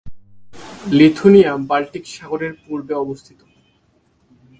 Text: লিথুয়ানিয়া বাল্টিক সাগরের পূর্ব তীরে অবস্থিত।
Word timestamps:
লিথুয়ানিয়া 0.97 1.51
বাল্টিক 1.69 2.05
সাগরের 2.15 2.53
পূর্ব 2.63 2.87
তীরে 2.87 3.01
অবস্থিত। 3.03 3.39